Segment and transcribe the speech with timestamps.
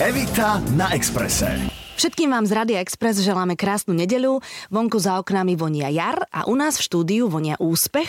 [0.00, 1.87] Evita na Exprese.
[1.98, 4.38] Všetkým vám z Rady Express želáme krásnu nedeľu.
[4.70, 8.06] Vonku za oknami vonia jar a u nás v štúdiu vonia úspech,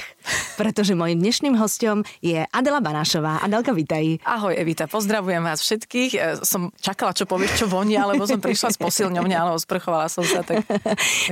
[0.61, 3.41] pretože mojim dnešným hostom je Adela Banášová.
[3.41, 4.21] Adelka, vitaj.
[4.21, 6.11] Ahoj Evita, pozdravujem vás všetkých.
[6.13, 10.21] E, Som čakala, čo povieš, čo vonia, lebo som prišla s posilňovne, ale osprchovala som
[10.21, 10.45] sa.
[10.45, 10.61] Tak...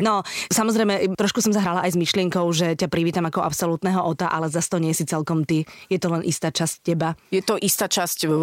[0.02, 4.50] No, samozrejme, trošku som zahrala aj s myšlienkou, že ťa privítam ako absolútneho ota, ale
[4.50, 5.70] zase to nie si celkom ty.
[5.94, 7.14] Je to len istá časť teba.
[7.30, 8.34] Je to istá časť e,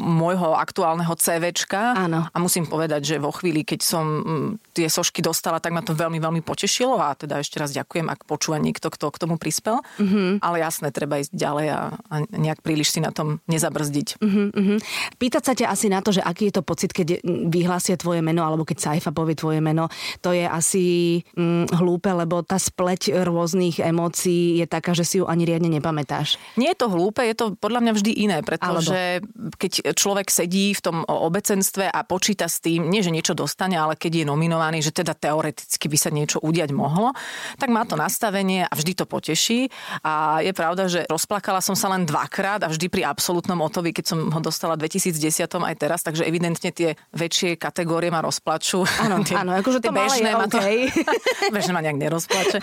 [0.00, 1.92] môjho aktuálneho CVčka.
[1.92, 2.24] Áno.
[2.24, 5.92] A musím povedať, že vo chvíli, keď som mm, tie sošky dostala, tak ma to
[5.92, 9.82] veľmi, veľmi potešilo a teda ešte raz ďakujem, ak počúva niekto, kto k tomu prispel.
[9.98, 10.40] Mm-hmm.
[10.40, 14.22] Ale jasné, treba ísť ďalej a, a nejak príliš si na tom nezabrzdiť.
[14.22, 14.78] Mm-hmm.
[15.18, 18.46] Pýtať sa ťa asi na to, že aký je to pocit, keď vyhlásia tvoje meno,
[18.46, 19.90] alebo keď Saifa povie tvoje meno,
[20.22, 25.26] to je asi mm, hlúpe, lebo tá spleť rôznych emócií je taká, že si ju
[25.26, 26.38] ani riadne nepamätáš.
[26.54, 29.56] Nie je to hlúpe, je to podľa mňa vždy iné, pretože alebo.
[29.58, 33.96] keď človek sedí v tom obecenstve a počíta s tým, nie že niečo dostane, ale
[33.96, 37.16] keď je nominovaný, že teda teoreticky by sa niečo udiať mohlo,
[37.56, 39.72] tak má to nastavenie a vždy to poteší.
[40.04, 44.04] A je pravda, že rozplakala som sa len dvakrát a vždy pri absolútnom otovi, keď
[44.04, 48.82] som ho dostala v 2010 aj teraz, takže evidentne tie väčšie kategórie ma rozplačú.
[48.98, 50.90] Áno, áno, akože to bežné ma to, okay.
[51.54, 52.58] bežné ma nejak nerozplače.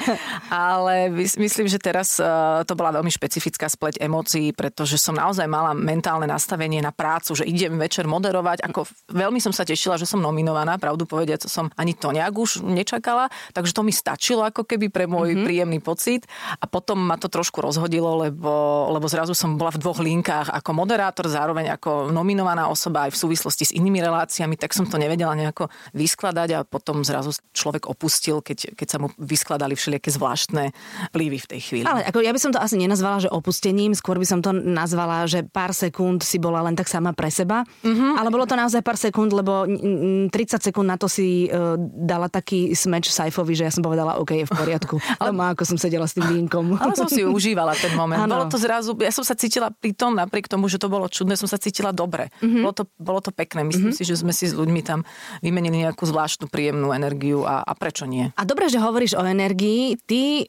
[0.51, 5.71] Ale myslím, že teraz uh, to bola veľmi špecifická spleť emócií, pretože som naozaj mala
[5.71, 8.67] mentálne nastavenie na prácu, že idem večer moderovať.
[8.67, 8.83] Ako
[9.15, 12.59] veľmi som sa tešila, že som nominovaná nominovaná, pravdu povediac som ani to nejak už
[12.67, 15.45] nečakala, takže to mi stačilo ako keby pre môj mm-hmm.
[15.47, 16.27] príjemný pocit
[16.59, 20.75] a potom ma to trošku rozhodilo, lebo, lebo zrazu som bola v dvoch linkách ako
[20.75, 25.31] moderátor, zároveň ako nominovaná osoba aj v súvislosti s inými reláciami, tak som to nevedela
[25.31, 30.75] nejako vyskladať a potom zrazu človek opustil, keď, keď sa mu vyskladali všelijaké zvláštne
[31.13, 31.85] vplyvy v tej chvíli.
[31.87, 35.29] Ale ako ja by som to asi nenazvala, že opustením, skôr by som to nazvala,
[35.29, 38.17] že pár sekúnd si bola len tak sama pre seba, mm-hmm.
[38.17, 42.31] ale bolo to naozaj pár sekúnd, lebo 30 30 sekúnd na to si uh, dala
[42.31, 44.95] taký smeč Saifovi, že ja som povedala, OK, je v poriadku.
[45.19, 46.71] Ale má, ako som sedela s tým vínkom.
[46.79, 48.23] Ale som si užívala ten moment.
[48.23, 48.39] Ano.
[48.39, 51.35] Bolo to zrazu, ja som sa cítila pri tom, napriek tomu, že to bolo čudné,
[51.35, 52.31] som sa cítila dobre.
[52.39, 52.63] Mm-hmm.
[52.63, 53.67] Bolo, to, bolo to pekné.
[53.67, 53.99] Myslím mm-hmm.
[53.99, 55.03] si, že sme si s ľuďmi tam
[55.43, 58.31] vymenili nejakú zvláštnu príjemnú energiu a, a prečo nie?
[58.39, 59.99] A dobre, že hovoríš o energii.
[60.07, 60.45] Ty uh,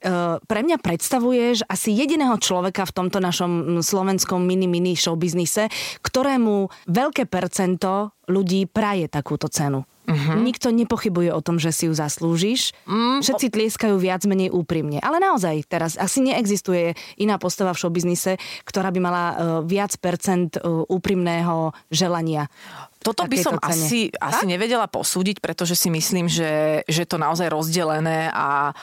[0.47, 5.67] pre mňa predstavuješ asi jediného človeka v tomto našom slovenskom mini-mini showbiznise,
[6.07, 9.89] ktorému veľké percento ľudí praje takúto cenu.
[10.09, 10.41] Uh-huh.
[10.41, 12.73] Nikto nepochybuje o tom, že si ju zaslúžiš.
[12.89, 15.05] Mm, Všetci tlieskajú viac menej úprimne.
[15.05, 20.57] Ale naozaj teraz asi neexistuje iná postava v showbiznise, ktorá by mala uh, viac percent
[20.57, 22.49] uh, úprimného želania.
[22.99, 23.71] Toto by som cene.
[23.71, 28.75] asi, asi nevedela posúdiť, pretože si myslím, že, že je to naozaj rozdelené a,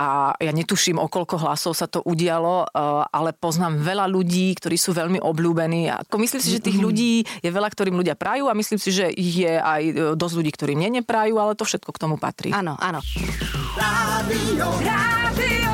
[0.00, 4.80] a ja netuším, o koľko hlasov sa to udialo, uh, ale poznám veľa ľudí, ktorí
[4.80, 5.92] sú veľmi obľúbení.
[5.92, 9.12] A myslím si, že tých ľudí je veľa, ktorým ľudia prajú a myslím si, že
[9.12, 12.50] je aj e, dosť ľudí, ktorí mne neprajú, ale to všetko k tomu patrí.
[12.50, 13.04] Áno, áno.
[13.76, 15.72] Rádio, Rádio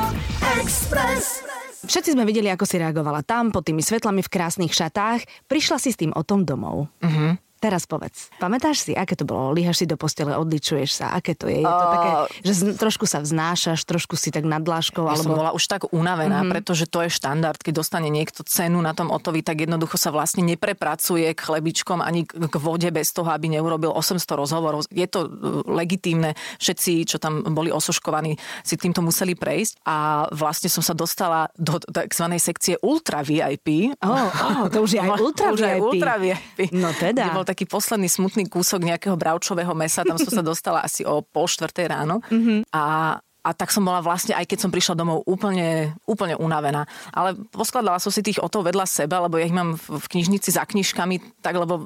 [0.59, 1.47] Express.
[1.87, 5.23] Všetci sme videli, ako si reagovala tam, pod tými svetlami v krásnych šatách.
[5.47, 6.91] Prišla si s tým o tom domov.
[6.99, 7.39] Uh-huh.
[7.57, 9.49] Teraz povedz, pamätáš si, aké to bolo?
[9.49, 11.65] Líhaš si do postele, odličuješ sa, aké to je?
[11.65, 12.09] Je to uh, také,
[12.45, 15.01] že z, trošku sa vznášaš, trošku si tak nad dláškou?
[15.09, 15.23] Ja alebo...
[15.25, 16.53] som bola už tak unavená, mm-hmm.
[16.53, 17.57] pretože to je štandard.
[17.57, 22.29] Keď dostane niekto cenu na tom otovi, tak jednoducho sa vlastne neprepracuje k chlebičkom ani
[22.29, 24.85] k vode bez toho, aby neurobil 800 rozhovorov.
[24.93, 26.37] Je to uh, legitímne.
[26.61, 29.81] Všetci, čo tam boli osoškovaní, si týmto museli prejsť.
[29.89, 32.25] A vlastne som sa dostala do tzv.
[32.37, 33.97] sekcie Ultra VIP.
[34.05, 35.73] Oh, oh, to už je aj Ultra už VIP.
[35.73, 36.59] Aj ultra VIP.
[36.77, 41.23] No teda taký posledný smutný kúsok nejakého bravčového mesa, tam som sa dostala asi o
[41.23, 42.19] pol štvrtej ráno.
[42.27, 42.67] Mm-hmm.
[42.75, 43.15] A
[43.47, 46.83] a tak som bola vlastne, aj keď som prišla domov, úplne, úplne unavená.
[47.15, 50.67] Ale poskladala som si tých otov vedľa seba, lebo ja ich mám v knižnici za
[50.67, 51.79] knižkami, tak lebo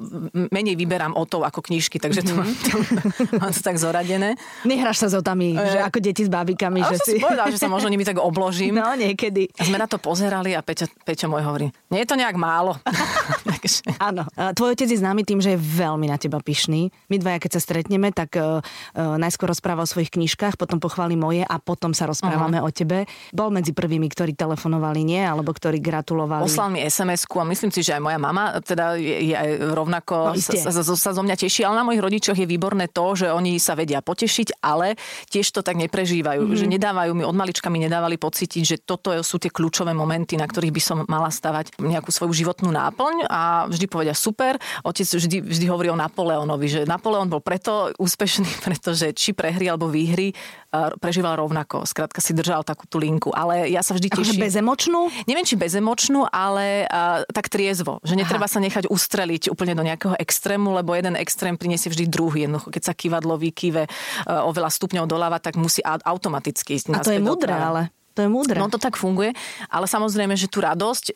[0.50, 2.54] menej vyberám otov ako knižky, takže to, mm-hmm.
[2.66, 2.76] to,
[3.30, 4.34] to mám to tak zoradené.
[4.66, 6.82] Nehráš sa s otami, e, že ako deti s bábikami.
[6.82, 7.22] že si...
[7.22, 8.82] povedala, že sa možno nimi tak obložím.
[8.82, 9.54] No, niekedy.
[9.54, 12.74] A sme na to pozerali a Peťo, Peťo môj hovorí, nie je to nejak málo.
[14.02, 14.26] Áno.
[14.34, 16.90] Tvoj otec je známy tým, že je veľmi na teba pyšný.
[17.08, 18.58] My dvaja, keď sa stretneme, tak uh,
[18.96, 22.72] najskôr rozpráva o svojich knižkách, potom pochváli moje a potom sa rozprávame uh-huh.
[22.72, 23.06] o tebe.
[23.30, 25.22] Bol medzi prvými, ktorí telefonovali, nie?
[25.22, 26.42] Alebo ktorí gratulovali.
[26.42, 30.34] Poslal mi SMS-ku a myslím si, že aj moja mama teda je, je aj rovnako
[30.34, 31.62] no, sa, sa, sa zo mňa teší.
[31.62, 34.98] Ale na mojich rodičoch je výborné to, že oni sa vedia potešiť, ale
[35.30, 36.46] tiež to tak neprežívajú.
[36.46, 36.58] Uh-huh.
[36.58, 40.48] Že nedávajú mi, od malička mi nedávali pocítiť, že toto sú tie kľúčové momenty, na
[40.48, 44.56] ktorých by som mala stavať nejakú svoju životnú náplň a a vždy povedia super.
[44.80, 49.92] Otec vždy, vždy hovorí o Napoleonovi, že Napoleon bol preto úspešný, pretože či prehry alebo
[49.92, 50.32] výhry
[50.72, 51.84] prežíval rovnako.
[51.84, 53.28] Skrátka si držal takú tú linku.
[53.36, 54.40] Ale ja sa vždy akože teším.
[54.40, 55.00] Akože bezemočnú?
[55.28, 58.00] Neviem, či bezemočnú, ale uh, tak triezvo.
[58.00, 58.54] Že netreba Aha.
[58.56, 62.48] sa nechať ustreliť úplne do nejakého extrému, lebo jeden extrém priniesie vždy druhý.
[62.48, 66.96] Jednoducho, keď sa kývadlo vykýve uh, oveľa stupňov doľava, tak musí automaticky ísť.
[66.96, 67.92] A to je mudré, ale.
[68.14, 68.56] To je múdre.
[68.60, 69.32] No to tak funguje,
[69.72, 71.12] ale samozrejme, že tú radosť e,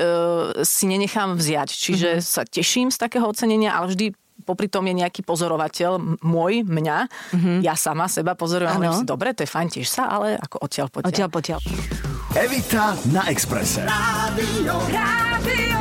[0.64, 1.68] si nenechám vziať.
[1.68, 2.26] Čiže mm-hmm.
[2.26, 4.06] sa teším z takého ocenenia, ale vždy
[4.46, 7.58] popri tom je nejaký pozorovateľ môj, mňa, mm-hmm.
[7.66, 10.86] ja sama seba pozorujem, ale si, dobre, to je fajn, tiež sa, ale ako odtiaľ
[10.92, 11.10] potiaľ.
[11.10, 11.58] Odtiaľ potiaľ.
[12.36, 13.82] Evita na Exprese.
[13.88, 15.80] Rádio, Rádio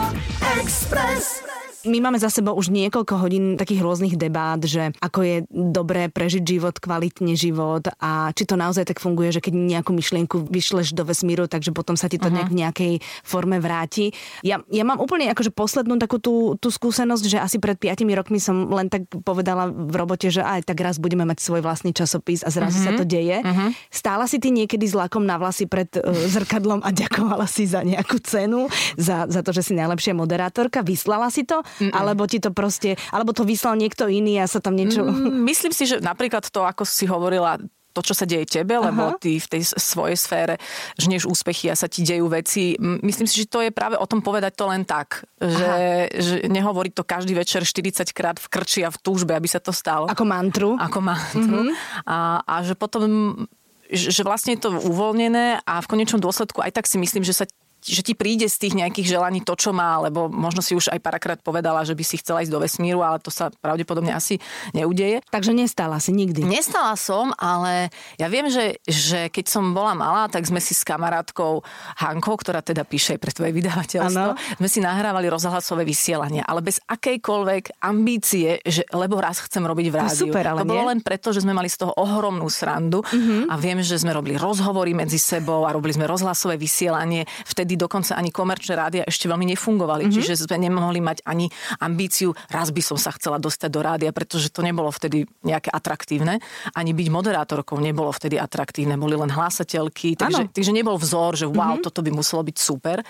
[0.57, 1.45] Express
[1.85, 6.41] my máme za sebou už niekoľko hodín takých rôznych debát, že ako je dobré prežiť
[6.41, 11.05] život, kvalitne život a či to naozaj tak funguje, že keď nejakú myšlienku vyšleš do
[11.05, 12.41] vesmíru, takže potom sa ti to uh-huh.
[12.41, 14.11] nejak v nejakej forme vráti.
[14.41, 18.41] Ja, ja mám úplne akože poslednú takú tú, tú skúsenosť, že asi pred 5 rokmi
[18.41, 22.41] som len tak povedala v robote, že aj tak raz budeme mať svoj vlastný časopis
[22.41, 22.97] a zrazu uh-huh.
[22.97, 23.45] sa to deje.
[23.45, 23.69] Uh-huh.
[23.93, 26.01] Stála si ty niekedy s lakom na vlasy pred uh,
[26.33, 28.67] zrkadlom a ďakovala si za nejakú cenu,
[28.97, 31.94] za, za to, že si najlepšia moderátorka, vyslala si to Mm-mm.
[31.94, 35.04] Alebo ti to proste, alebo to vyslal niekto iný a sa tam niečo...
[35.04, 37.60] Mm, myslím si, že napríklad to, ako si hovorila,
[37.95, 38.92] to, čo sa deje tebe, Aha.
[38.92, 40.60] lebo ty v tej svojej sfére
[41.00, 42.75] žnieš úspechy a sa ti dejú veci.
[42.80, 46.92] Myslím si, že to je práve o tom povedať to len tak, že, že nehovoriť
[46.92, 50.12] to každý večer 40 krát v krči a v túžbe, aby sa to stalo.
[50.12, 50.75] Ako mantru.
[50.75, 51.71] Ako mantru.
[51.71, 52.04] Mm-hmm.
[52.04, 53.48] A, a že potom
[53.86, 57.45] že vlastne je to uvoľnené a v konečnom dôsledku aj tak si myslím, že sa
[57.85, 60.99] že ti príde z tých nejakých želaní to, čo má, lebo možno si už aj
[60.99, 64.41] parakrát povedala, že by si chcela ísť do vesmíru, ale to sa pravdepodobne asi
[64.73, 65.21] neudeje.
[65.29, 66.41] Takže nestala si nikdy?
[66.41, 70.81] Nestala som, ale ja viem, že, že keď som bola malá, tak sme si s
[70.81, 71.61] kamarátkou
[72.01, 74.57] Hankou, ktorá teda píše aj pre tvoje vydavateľstvo, ano.
[74.57, 79.95] sme si nahrávali rozhlasové vysielanie, ale bez akejkoľvek ambície, že lebo raz chcem robiť v
[79.95, 80.25] rádiu.
[80.25, 83.51] Super, ale to bolo len preto, že sme mali z toho ohromnú srandu uh-huh.
[83.51, 87.27] a viem, že sme robili rozhovory medzi sebou a robili sme rozhlasové vysielanie.
[87.45, 90.16] Vtedy vtedy dokonca ani komerčné rádia ešte veľmi nefungovali, mm-hmm.
[90.16, 91.51] čiže sme nemohli mať ani
[91.83, 96.39] ambíciu, raz by som sa chcela dostať do rádia, pretože to nebolo vtedy nejaké atraktívne.
[96.72, 101.75] Ani byť moderátorkou nebolo vtedy atraktívne, boli len hlásateľky, takže, takže nebol vzor, že wow,
[101.75, 101.83] mm-hmm.
[101.83, 103.04] toto by muselo byť super.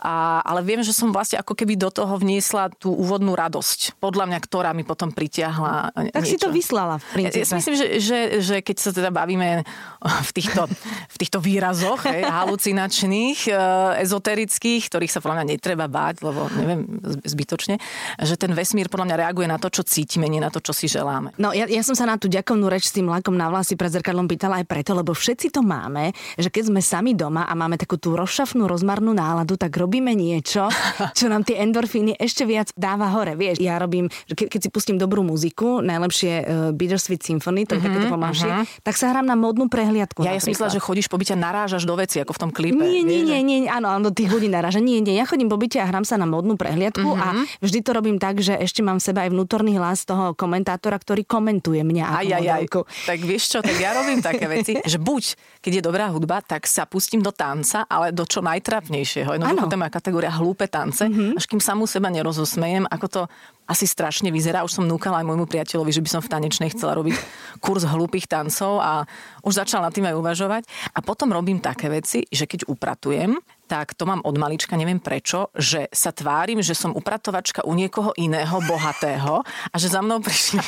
[0.00, 4.24] A, ale viem, že som vlastne ako keby do toho vniesla tú úvodnú radosť, podľa
[4.32, 5.92] mňa, ktorá mi potom pritiahla.
[5.92, 6.32] Tak niečo.
[6.32, 7.44] si to vyslala v princípe.
[7.44, 9.66] Ja, ja myslím, že, že, že keď sa teda bavíme
[10.00, 10.70] v týchto,
[11.10, 13.58] v týchto výrazoch hej, halucinačných,
[14.02, 16.86] ezoterických, ktorých sa podľa mňa netreba báť, lebo neviem,
[17.24, 17.78] zbytočne,
[18.22, 20.86] že ten vesmír podľa mňa reaguje na to, čo cítime, nie na to, čo si
[20.86, 21.34] želáme.
[21.36, 23.90] No ja, ja som sa na tú ďakovnú reč s tým lakom na vlasy pred
[23.92, 27.76] zrkadlom pýtala aj preto, lebo všetci to máme, že keď sme sami doma a máme
[27.80, 30.68] takú tú rozšafnú, rozmarnú náladu, tak robíme niečo,
[31.18, 33.34] čo nám tie endorfíny ešte viac dáva hore.
[33.34, 36.44] Vieš, ja robím, ke, keď si pustím dobrú muziku, najlepšie uh,
[36.74, 38.64] Bittersweet Symphony, to je takéto pomalšie, uh-huh.
[38.84, 40.22] tak sa hrám na modnú prehliadku.
[40.22, 42.50] Ja, ja som myslela, že chodíš po byte a narážaš do veci, ako v tom
[42.54, 42.84] klipe.
[42.84, 44.78] Nie, nie, nie, nie, áno, áno, do tých ľudí naráža.
[44.78, 47.24] Nie, nie, ja chodím po byte a hrám sa na modnú prehliadku mm-hmm.
[47.24, 47.44] a mhm.
[47.64, 51.24] vždy to robím tak, že ešte mám v sebe aj vnútorný hlas toho komentátora, ktorý
[51.24, 52.64] komentuje mňa aj, aj, aj.
[53.08, 55.24] Tak vieš čo, tak ja robím také veci, že buď,
[55.64, 59.40] keď je dobrá hudba, tak sa pustím do tanca, ale do čo najtrapnejšieho.
[59.40, 61.40] Jednoducho je moja kategória hlúpe tance, mm-hmm.
[61.40, 63.22] až kým samú seba nerozosmejem, ako to
[63.68, 64.64] asi strašne vyzerá.
[64.64, 67.14] Už som núkala aj môjmu priateľovi, že by som v tanečnej chcela robiť
[67.60, 69.04] kurz hlúpých tancov a
[69.44, 70.62] už začal nad tým aj uvažovať.
[70.96, 73.36] A potom robím také veci, že keď upratujem,
[73.68, 78.16] tak to mám od malička, neviem prečo, že sa tvárim, že som upratovačka u niekoho
[78.16, 80.64] iného, bohatého a že za mnou prišli,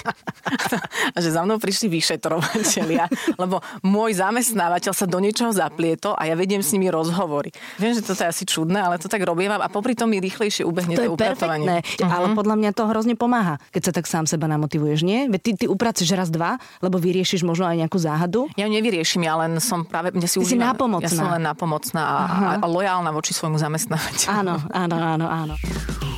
[1.16, 3.09] a že za mnou prišli vyšetrovateľia,
[3.40, 7.49] lebo môj zamestnávateľ sa do niečoho zaplietol a ja vediem s nimi rozhovory.
[7.80, 10.69] Viem, že toto je asi čudné, ale to tak robím a popri tom mi rýchlejšie
[10.69, 11.80] ubehne to, to upratovanie.
[11.80, 12.12] Perfektné, uh-huh.
[12.12, 15.33] ale podľa mňa to hrozne pomáha, keď sa tak sám seba namotivuješ, nie?
[15.33, 18.50] Veď ty, ty upraceš raz, dva, lebo vyriešiš možno aj nejakú záhadu.
[18.59, 21.09] Ja ju nevyriešim, ja len som práve, mne si, si nápomocná.
[21.09, 24.35] Ja som len nápomocná a, a, a lojálna voči svojmu zamestnávateľu.
[24.35, 25.54] Áno, áno, áno, áno.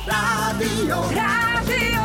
[0.09, 2.03] Rádio, Rádio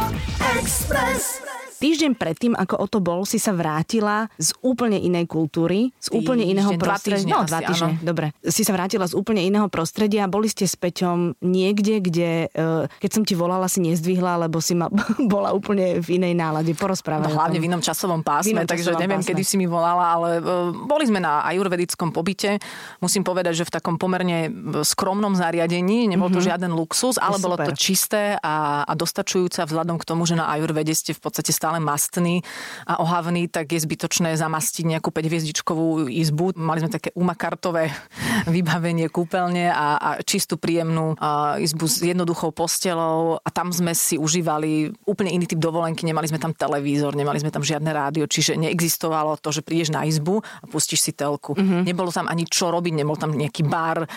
[0.60, 1.40] Express.
[1.78, 6.42] Týždeň predtým, ako o to bol, si sa vrátila z úplne inej kultúry, z úplne
[6.42, 7.30] Týždeň, iného prostredia.
[7.30, 8.34] No, dva týždne, dobre.
[8.42, 10.26] Si sa vrátila z úplne iného prostredia.
[10.26, 14.74] Boli ste s Peťom niekde, kde, e, keď som ti volala, si nezdvihla, lebo si
[14.74, 14.90] ma
[15.32, 16.74] bola úplne v inej nálade.
[16.74, 17.30] Porozprávaj.
[17.30, 19.30] No, hlavne v inom časovom pásme, inom takže neviem, pásme.
[19.30, 22.58] kedy si mi volala, ale e, boli sme na ajurvedickom pobyte.
[22.98, 26.48] Musím povedať, že v takom pomerne e, skromnom zariadení, nebol to mm-hmm.
[26.50, 30.90] žiaden luxus, ale bolo to čisté a, a dostačujúce vzhľadom k tomu, že na ajurvede
[30.90, 32.40] ste v podstate stále stále mastný
[32.88, 36.56] a ohavný, tak je zbytočné zamastiť nejakú 5 izbu.
[36.56, 37.92] Mali sme také umakartové
[38.56, 44.16] vybavenie kúpeľne a, a čistú príjemnú a, izbu s jednoduchou postelou a tam sme si
[44.16, 46.08] užívali úplne iný typ dovolenky.
[46.08, 50.08] Nemali sme tam televízor, nemali sme tam žiadne rádio, čiže neexistovalo to, že prídeš na
[50.08, 51.52] izbu a pustíš si telku.
[51.52, 51.84] Mm-hmm.
[51.84, 54.08] Nebolo tam ani čo robiť, nebol tam nejaký bar,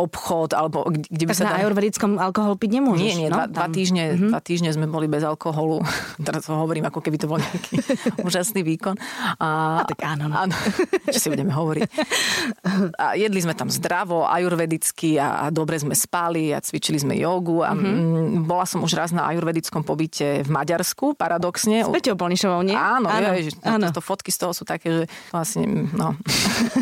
[0.00, 1.60] obchod, alebo kde by tak sa na tam...
[1.60, 3.04] ayurvedickom alkohol piť nemôžeš.
[3.04, 4.30] Nie, nie, no, dva, dva, týždne, mm-hmm.
[4.32, 5.82] dva týždne sme boli bez alkoholu.
[6.26, 7.82] Teraz to hovorím, ako keby to bol nejaký
[8.28, 8.94] úžasný výkon.
[9.42, 10.30] A, a tak áno.
[10.30, 10.38] No.
[10.46, 10.54] áno
[11.14, 11.82] čo si budeme hovoriť.
[12.94, 17.66] A jedli sme tam zdravo, ajurvedicky a, a dobre sme spali a cvičili sme jogu.
[17.66, 18.46] A mm-hmm.
[18.46, 21.82] bola som už raz na ajurvedickom pobyte v Maďarsku, paradoxne.
[21.82, 22.76] S Peťou Polnišovou, nie?
[22.76, 23.34] Áno, áno.
[23.34, 23.90] Je, áno.
[23.90, 26.14] To, to fotky z toho sú také, že vlastne, no,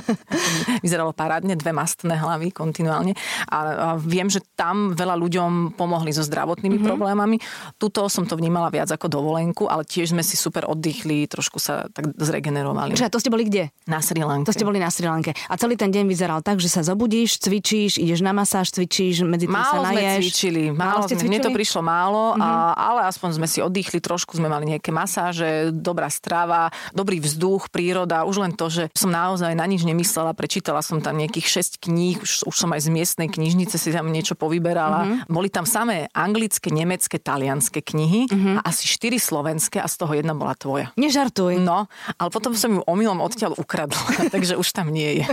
[0.84, 3.16] vyzeralo parádne, dve mastné hlavy kontinuálne.
[3.48, 6.88] A, a viem, že tam veľa ľuďom pomohli so zdravotnými mm-hmm.
[6.88, 7.36] problémami.
[7.78, 11.90] Tuto som to vnímala viac ako dovolenku, ale tiež sme si super oddychli, trošku sa
[11.90, 12.94] tak zregenerovali.
[12.94, 13.68] Čiže to ste boli kde?
[13.90, 14.46] Na Sri Lanke.
[14.48, 15.34] To ste boli na Sri Lanke.
[15.48, 19.48] A celý ten deň vyzeral tak, že sa zobudíš, cvičíš, ideš na masáž, cvičíš, medzi
[19.48, 20.00] tým málo sa naješ.
[20.00, 21.30] Sme cvičili, málo, málo ste cvičili?
[21.34, 22.44] Mne to prišlo málo, mm-hmm.
[22.44, 22.74] a, mhm.
[22.78, 28.24] ale aspoň sme si oddychli, trošku sme mali nejaké masáže, dobrá strava, dobrý vzduch, príroda.
[28.24, 32.16] Už len to, že som naozaj na nič nemyslela, prečítala som tam nejakých 6 kníh,
[32.22, 35.04] už, už som aj z miestnej knižnice si tam niečo povyberala.
[35.04, 35.32] Mm-hmm.
[35.32, 38.54] Boli tam samé anglické, nemecké, talianské knihy mm-hmm.
[38.64, 40.88] a asi 4 slovenské a z toho jedna bola tvoja.
[40.96, 41.60] Nežartuj.
[41.60, 41.84] No,
[42.16, 44.00] ale potom som ju omylom odtiaľ ukradla,
[44.34, 45.24] takže už tam nie je.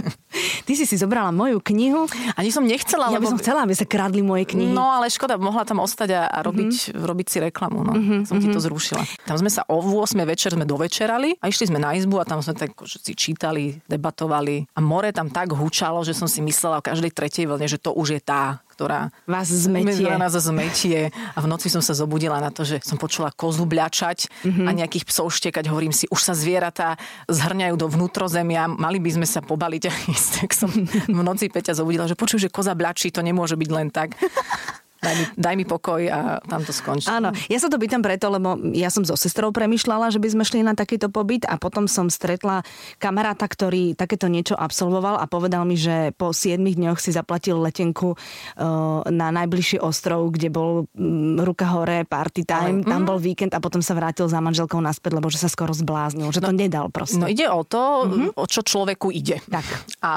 [0.68, 2.12] Ty si si zobrala moju knihu.
[2.36, 3.08] Ani som nechcela.
[3.16, 4.76] Ja by som chcela, aby sa kradli moje knihy.
[4.76, 7.06] No ale škoda, mohla tam ostať a, a robiť, mm-hmm.
[7.08, 7.80] robiť si reklamu.
[7.88, 7.94] No.
[7.96, 8.20] Mm-hmm.
[8.28, 8.66] Som ti to mhm.
[8.68, 9.04] zrušila.
[9.24, 12.44] Tam sme sa o 8 večer sme dovečerali a išli sme na izbu a tam
[12.44, 16.82] sme tak že si čítali, debatovali a more tam tak hučalo, že som si myslela
[16.82, 20.04] o každej tretej vlne, že to už je tá, ktorá vás zmetie.
[20.20, 21.16] nás zmetie.
[21.34, 24.68] A v noci som sa zobudila na to, že som počula kozu bľačať mm-hmm.
[24.68, 25.72] a nejakých psov štekať.
[25.72, 27.00] Hovorím si, už sa zvieratá
[27.32, 30.32] zhrňajú do vnútrozemia, mali by sme sa pobaliť a ísť.
[30.44, 30.70] Tak som
[31.08, 34.20] v noci Peťa zobudila, že počuj, že koza bľačí, to nemôže byť len tak
[35.06, 37.06] daj mi, daj mi pokoj a tam to skončí.
[37.06, 40.44] Áno, ja sa to pýtam preto, lebo ja som so sestrou premyšľala, že by sme
[40.44, 42.66] šli na takýto pobyt a potom som stretla
[42.98, 48.18] kamaráta, ktorý takéto niečo absolvoval a povedal mi, že po 7 dňoch si zaplatil letenku
[48.18, 53.08] uh, na najbližší ostrov, kde bol um, ruka hore, party time, Ale, tam mm.
[53.08, 56.42] bol víkend a potom sa vrátil za manželkou naspäť, lebo že sa skoro zbláznil, že
[56.42, 57.22] no, to nedal proste.
[57.22, 58.30] No ide o to, mm-hmm.
[58.40, 59.44] o čo človeku ide.
[59.46, 59.66] Tak.
[60.02, 60.12] A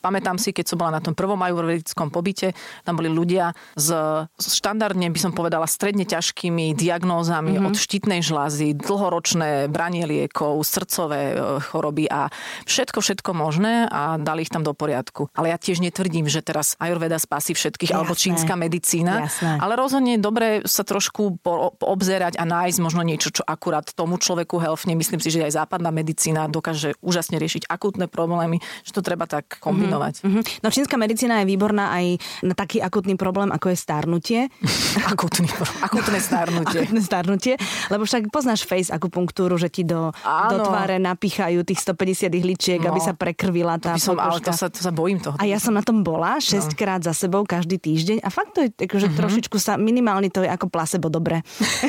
[0.00, 3.99] pamätám si, keď som bola na tom prvom ajurvedickom pobyte, tam boli ľudia z
[4.36, 7.68] štandardne by som povedala stredne ťažkými diagnózami mm-hmm.
[7.68, 12.28] od štítnej žlázy, dlhoročné branie liekov, srdcové e, choroby a
[12.66, 15.30] všetko, všetko možné a dali ich tam do poriadku.
[15.36, 17.98] Ale ja tiež netvrdím, že teraz Ayurveda spasí všetkých Jasné.
[17.98, 19.52] alebo čínska medicína, Jasné.
[19.60, 21.40] ale rozhodne je dobre sa trošku
[21.80, 24.94] obzerať a nájsť možno niečo, čo akurát tomu človeku helfne.
[24.94, 29.58] Myslím si, že aj západná medicína dokáže úžasne riešiť akútne problémy, že to treba tak
[29.58, 30.22] kombinovať.
[30.22, 30.42] Mm-hmm.
[30.62, 32.04] No čínska medicína je výborná aj
[32.44, 34.52] na taký akutný problém, ako je starnutie.
[35.12, 35.48] Akutný,
[35.80, 36.84] akutné starnutie.
[36.84, 37.54] Akutné starnutie,
[37.88, 42.92] lebo však poznáš face akupunktúru, že ti do, do tváre napíchajú tých 150 ihličiek, no,
[42.92, 45.40] aby sa prekrvila tá to som, Ale to sa, to sa bojím toho.
[45.40, 46.76] A ja som na tom bola 6 no.
[46.76, 49.16] krát za sebou každý týždeň a fakt to je, že mm-hmm.
[49.16, 51.40] trošičku sa, minimálne to je ako placebo dobre.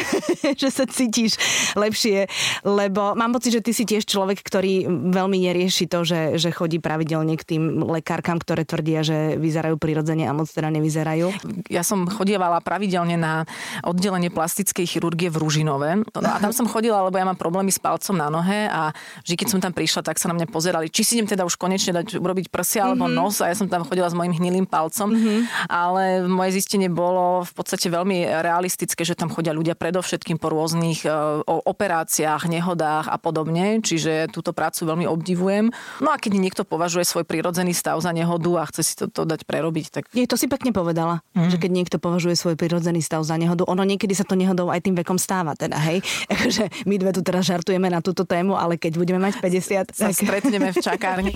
[0.62, 1.36] že sa cítiš
[1.76, 2.30] lepšie,
[2.64, 6.78] lebo mám pocit, že ty si tiež človek, ktorý veľmi nerieši to, že, že chodí
[6.78, 11.28] pravidelne k tým lekárkam, ktoré tvrdia, že vyzerajú prirodzene a moc teda nevyzerajú.
[11.68, 13.46] Ja som chodievala pravidelne na
[13.86, 16.06] oddelenie plastickej chirurgie v Ružinove.
[16.16, 18.96] No a tam som chodila, lebo ja mám problémy s palcom na nohe a
[19.26, 21.58] vždy, keď som tam prišla, tak sa na mňa pozerali, či si idem teda už
[21.58, 23.20] konečne dať urobiť prsia alebo mm-hmm.
[23.20, 25.12] nos a ja som tam chodila s mojim hnilým palcom.
[25.12, 25.40] Mm-hmm.
[25.68, 31.04] Ale moje zistenie bolo v podstate veľmi realistické, že tam chodia ľudia predovšetkým po rôznych
[31.06, 35.74] uh, operáciách, nehodách a podobne, čiže túto prácu veľmi obdivujem.
[36.04, 39.24] No a keď niekto považuje svoj prírodzený stav za nehodu a chce si to, to
[39.24, 40.04] dať prerobiť, tak...
[40.14, 41.50] Nie, to si pekne povedala, mm.
[41.50, 43.64] že keď niekto považuje svoj prirodzený stav za nehodu.
[43.66, 46.04] Ono niekedy sa to nehodou aj tým vekom stáva, teda, hej.
[46.34, 50.12] Akože my dve tu teraz žartujeme na túto tému, ale keď budeme mať 50, sa
[50.12, 50.16] tak...
[50.16, 51.34] stretneme v čakárni.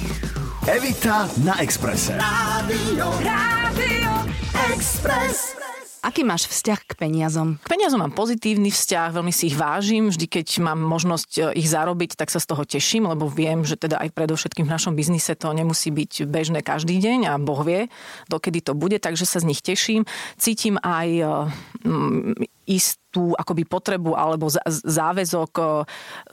[0.66, 2.18] Evita na Exprese.
[2.18, 4.12] Rádio, Rádio
[4.74, 5.65] Express.
[6.06, 7.58] Aký máš vzťah k peniazom?
[7.66, 10.14] K peniazom mám pozitívny vzťah, veľmi si ich vážim.
[10.14, 13.74] Vždy, keď mám možnosť e, ich zarobiť, tak sa z toho teším, lebo viem, že
[13.74, 17.90] teda aj predovšetkým v našom biznise to nemusí byť bežné každý deň a Boh vie,
[18.30, 20.06] dokedy to bude, takže sa z nich teším.
[20.38, 21.26] Cítim aj e,
[22.70, 25.52] ist tú akoby potrebu alebo záväzok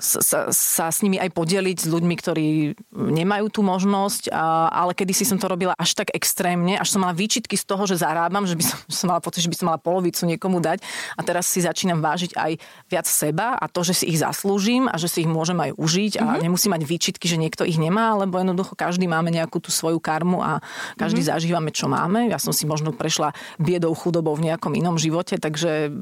[0.02, 2.46] sa, sa s nimi aj podeliť s ľuďmi, ktorí
[2.90, 4.34] nemajú tú možnosť,
[4.74, 7.86] ale kedy si som to robila až tak extrémne, až som mala výčitky z toho,
[7.86, 10.82] že zarábam, že by som, som mala pocit, že by som mala polovicu niekomu dať
[11.14, 12.58] a teraz si začínam vážiť aj
[12.90, 16.12] viac seba a to, že si ich zaslúžim a že si ich môžem aj užiť
[16.18, 16.42] a mm-hmm.
[16.42, 20.42] nemusím mať výčitky, že niekto ich nemá, lebo jednoducho každý máme nejakú tú svoju karmu
[20.42, 20.58] a
[20.98, 21.38] každý mm-hmm.
[21.38, 22.26] zažívame, čo máme.
[22.26, 25.92] Ja som si možno prešla biedou, chudobou v nejakom inom živote, takže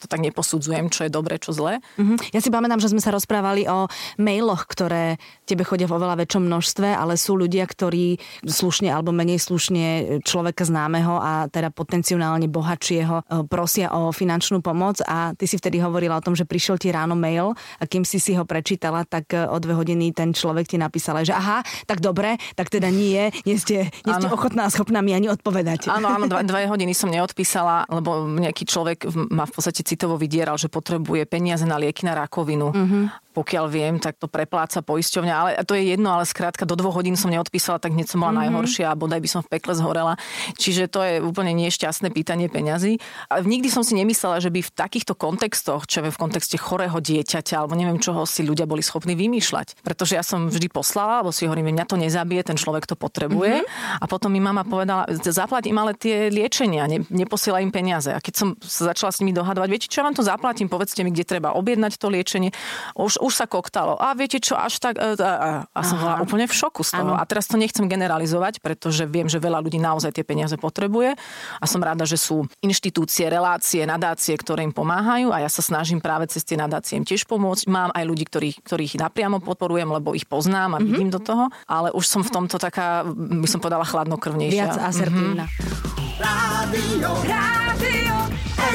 [0.00, 1.82] to tak neposudzujem, čo je dobré, čo zlé.
[1.98, 2.32] Mm-hmm.
[2.32, 6.46] Ja si pamätám, že sme sa rozprávali o mailoch, ktoré tebe chodia v oveľa väčšom
[6.46, 9.84] množstve, ale sú ľudia, ktorí slušne alebo menej slušne
[10.22, 15.82] človeka známeho a teda potenciálne bohatšieho e, prosia o finančnú pomoc a ty si vtedy
[15.82, 19.34] hovorila o tom, že prišiel ti ráno mail a kým si si ho prečítala, tak
[19.34, 23.34] e, o dve hodiny ten človek ti napísal, že aha, tak dobre, tak teda nie,
[23.42, 25.90] nie ste, nie ste ochotná a schopná mi ani odpovedať.
[25.90, 30.60] Áno, áno, dva, dve hodiny som neodpísala, lebo nejaký človek ma v podstate citovo vydieral,
[30.60, 32.68] že potrebuje peniaze na lieky na rakovinu.
[32.68, 33.08] Uh-huh
[33.40, 37.16] pokiaľ viem, tak to prepláca poisťovňa, ale to je jedno, ale skrátka do dvoch hodín
[37.16, 38.42] som neodpísala, tak hneď som bola mm-hmm.
[38.52, 40.20] najhoršia a bodaj by som v pekle zhorela.
[40.60, 43.00] Čiže to je úplne nešťastné pýtanie peňazí.
[43.32, 47.00] Ale nikdy som si nemyslela, že by v takýchto kontextoch, čo je v kontexte chorého
[47.00, 49.80] dieťaťa alebo neviem čoho si ľudia boli schopní vymýšľať.
[49.80, 53.64] Pretože ja som vždy poslala, lebo si hovorím, mňa to nezabije, ten človek to potrebuje.
[53.64, 54.04] Mm-hmm.
[54.04, 58.12] A potom mi mama povedala, zaplatím ale tie liečenia, ne, neposiela im peniaze.
[58.12, 61.00] A keď som sa začala s nimi dohadovať, viete, čo ja vám to zaplatím, povedzte
[61.00, 62.52] mi, kde treba objednať to liečenie.
[62.98, 63.96] Už už sa koktalo.
[63.96, 64.98] A viete čo, až tak...
[64.98, 67.14] A, a, a som bola úplne v šoku z toho.
[67.14, 67.20] Ano.
[67.20, 71.16] A teraz to nechcem generalizovať, pretože viem, že veľa ľudí naozaj tie peniaze potrebuje.
[71.58, 76.02] A som rada, že sú inštitúcie, relácie, nadácie, ktoré im pomáhajú a ja sa snažím
[76.02, 77.70] práve cez tie nadácie im tiež pomôcť.
[77.70, 81.16] Mám aj ľudí, ktorých, ktorých napriamo podporujem, lebo ich poznám a vidím mm-hmm.
[81.16, 81.44] do toho.
[81.70, 84.66] Ale už som v tomto taká, by som povedala, chladnokrvnejšia.
[84.66, 85.46] Viac asertívna.
[85.46, 86.20] Mm-hmm.
[86.20, 88.16] Rádio, Rádio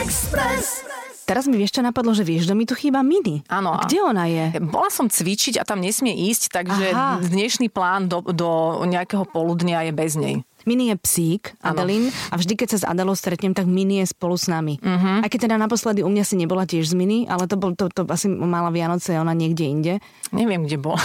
[0.01, 1.14] Express.
[1.25, 3.41] Teraz mi vieš, čo napadlo, že vieš, že mi tu chýba Mini.
[3.49, 3.81] Áno.
[3.81, 4.61] Kde ona je?
[4.61, 7.17] Bola som cvičiť a tam nesmie ísť, takže Aha.
[7.25, 10.45] dnešný plán do, do nejakého poludnia je bez nej.
[10.65, 14.35] Mini je psík, Adelín, a vždy, keď sa s Adelou stretnem, tak Mini je spolu
[14.35, 14.81] s nami.
[14.81, 15.21] Uh-huh.
[15.21, 17.89] Aj keď teda naposledy u mňa si nebola tiež z Mini, ale to, bol, to,
[17.93, 19.93] to asi mala Vianoce ona niekde inde.
[20.33, 20.99] Neviem, kde bola.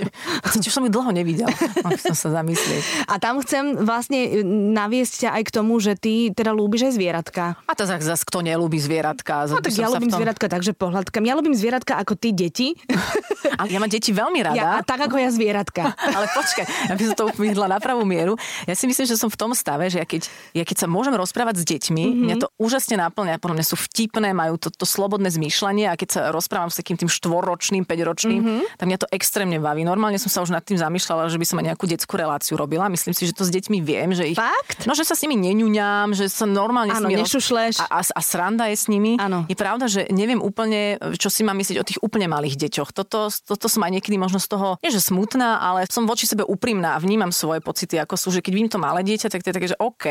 [0.46, 1.48] Ešte som ju dlho nevidel.
[1.98, 3.10] som sa zamyslieť.
[3.10, 4.46] A tam chcem vlastne e,
[4.76, 7.44] naviesť ťa aj k tomu, že ty teda lúbiš aj zvieratka.
[7.64, 9.48] A to zase, zase kto nelúbi zvieratka?
[9.48, 10.20] No tak ja ľúbim tom...
[10.20, 11.22] zvieratka, takže pohľadkam.
[11.24, 12.76] Ja ľúbim zvieratka ako ty deti.
[13.58, 14.58] Ale ja mám deti veľmi rada.
[14.58, 15.94] Ja, a tak ako ja zvieratka.
[16.16, 18.38] ale počkaj, aby som to upýhla na pravú mieru.
[18.70, 20.26] Ja si myslím, myslím, že som v tom stave, že ja keď,
[20.58, 22.24] ja keď sa môžem rozprávať s deťmi, mm-hmm.
[22.26, 26.08] mňa to úžasne náplňa, podľa mňa sú vtipné, majú to, to slobodné zmýšľanie a keď
[26.10, 28.62] sa rozprávam s takým tým štvorročným, päťročným, mm-hmm.
[28.74, 29.86] tak mňa to extrémne baví.
[29.86, 32.90] Normálne som sa už nad tým zamýšľala, že by som aj nejakú detskú reláciu robila.
[32.90, 34.38] Myslím si, že to s deťmi viem, že ich...
[34.38, 34.82] Fakt?
[34.90, 37.22] No, že sa s nimi neňuňam, že sa normálne ano, s nimi...
[37.22, 37.78] Roz...
[37.78, 39.14] A, a, a, sranda je s nimi.
[39.14, 39.46] Ano.
[39.46, 42.90] Je pravda, že neviem úplne, čo si mám myslieť o tých úplne malých deťoch.
[42.90, 46.42] Toto, toto som aj niekedy možno z toho, nie že smutná, ale som voči sebe
[46.42, 49.52] úprimná a vnímam svoje pocity, ako sú, že keď vidím to malé dieťa, tak to
[49.52, 50.06] je také, že OK,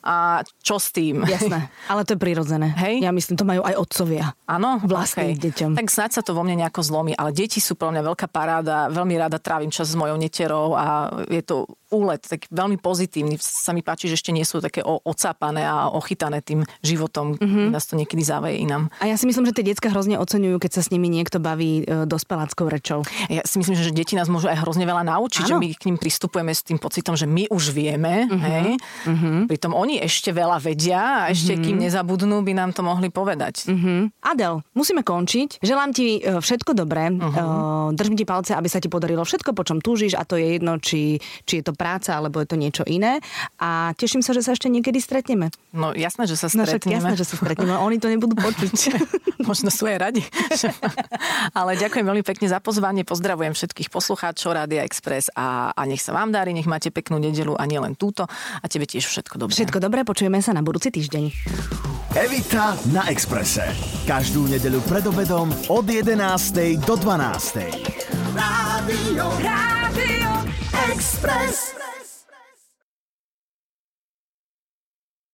[0.00, 1.22] a čo s tým?
[1.28, 2.72] Jasné, ale to je prirodzené.
[2.80, 3.04] Hej?
[3.04, 4.32] Ja myslím, to majú aj otcovia.
[4.48, 4.80] Áno?
[4.80, 5.44] Vlastným okay.
[5.44, 5.70] deťom.
[5.76, 8.88] Tak snáď sa to vo mne nejako zlomí, ale deti sú pre mňa veľká paráda,
[8.88, 13.36] veľmi rada trávim čas s mojou neterou a je to úlet, tak veľmi pozitívny.
[13.40, 17.36] Sa mi páči, že ešte nie sú také ocápané a ochytané tým životom.
[17.36, 17.72] Mm-hmm.
[17.72, 18.92] Nás to niekedy závaje inám.
[19.00, 21.84] A ja si myslím, že tie detská hrozne oceňujú, keď sa s nimi niekto baví
[21.84, 23.04] e, dospeláckou rečou.
[23.32, 25.50] Ja si myslím, že deti nás môžu aj hrozne veľa naučiť, ano.
[25.50, 28.40] že my k ním pristupujeme s tým pocitom, že my už vieme, mm-hmm.
[28.40, 28.68] hej?
[29.08, 29.36] Mm-hmm.
[29.48, 31.64] Pritom oni ešte veľa vedia a ešte mm-hmm.
[31.64, 33.68] kým nezabudnú, by nám to mohli povedať.
[33.68, 34.24] Mm-hmm.
[34.24, 35.62] Adel, musíme končiť.
[35.64, 37.10] Želám ti e, všetko dobré.
[37.14, 37.94] Uh-huh.
[37.94, 40.76] Držím ti palce, aby sa ti podarilo všetko, po čom túžiš a to je jedno,
[40.82, 43.22] či, či je to práca, alebo je to niečo iné.
[43.62, 45.54] A teším sa, že sa ešte niekedy stretneme.
[45.70, 46.98] No jasné, že sa stretneme.
[46.98, 47.78] No, jasné, že sa stretneme.
[47.78, 48.98] Oni to nebudú počuť.
[49.48, 50.26] Možno sú aj radi.
[51.58, 53.06] Ale ďakujem veľmi pekne za pozvanie.
[53.06, 57.54] Pozdravujem všetkých poslucháčov Rádia Express a, a nech sa vám darí, nech máte peknú nedelu
[57.54, 58.26] a nielen túto.
[58.58, 59.54] A tebe tiež všetko dobré.
[59.54, 61.24] Všetko dobré, počujeme sa na budúci týždeň.
[62.18, 63.70] Evita na Exprese.
[64.08, 66.18] Každú nedeľu pred obedom od 11.
[66.82, 68.34] do 12.
[68.34, 70.17] Rádio, Rádio
[70.74, 71.77] Express.